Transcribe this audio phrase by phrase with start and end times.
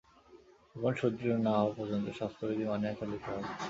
[0.75, 3.45] জীবন সুদৃঢ় না হওয়া পর্যন্ত শাস্ত্রবিধি মানিয়া চলিতে হয়।